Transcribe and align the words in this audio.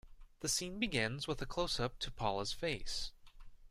The 0.39 0.49
scene 0.49 0.79
begins 0.79 1.27
with 1.27 1.43
a 1.43 1.45
closeup 1.45 1.99
to 1.99 2.09
Paula's 2.09 2.53
face. 2.53 3.11